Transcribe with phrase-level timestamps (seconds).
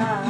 [0.00, 0.29] 나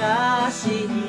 [0.00, 0.99] 探しに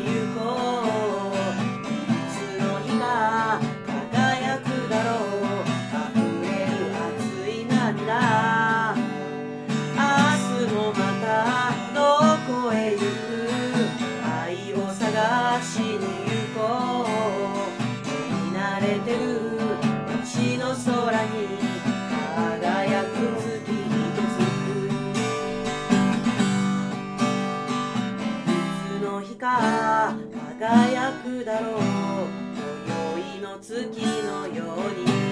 [31.22, 31.80] くだろう。
[32.88, 35.31] 今宵の月のように。